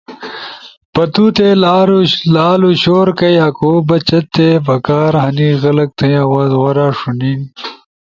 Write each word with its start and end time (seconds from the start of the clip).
پدتو 0.93 1.25
تے 1.35 1.47
لالو 2.35 2.69
شور 2.83 3.07
کئی 3.19 3.35
آکو 3.47 3.71
بچتھے۔ 3.87 4.47
پکار 4.65 5.13
ہنی 5.23 5.49
خلق 5.61 5.89
تھئی 5.97 6.13
آواز 6.23 6.51
غورا 6.59 6.87
ݜُونین۔ 6.97 7.39